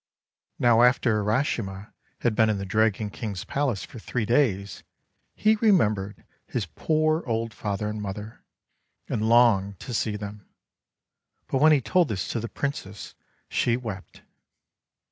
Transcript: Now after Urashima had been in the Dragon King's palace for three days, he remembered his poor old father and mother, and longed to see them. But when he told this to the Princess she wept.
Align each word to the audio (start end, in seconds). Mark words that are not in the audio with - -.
Now 0.57 0.81
after 0.81 1.19
Urashima 1.23 1.93
had 2.21 2.33
been 2.33 2.49
in 2.49 2.57
the 2.57 2.65
Dragon 2.65 3.11
King's 3.11 3.43
palace 3.43 3.83
for 3.83 3.99
three 3.99 4.25
days, 4.25 4.81
he 5.35 5.57
remembered 5.57 6.25
his 6.47 6.65
poor 6.65 7.23
old 7.27 7.53
father 7.53 7.87
and 7.87 8.01
mother, 8.01 8.43
and 9.07 9.29
longed 9.29 9.79
to 9.81 9.93
see 9.93 10.15
them. 10.15 10.47
But 11.49 11.59
when 11.61 11.71
he 11.71 11.81
told 11.81 12.07
this 12.07 12.27
to 12.29 12.39
the 12.39 12.49
Princess 12.49 13.13
she 13.47 13.77
wept. 13.77 14.23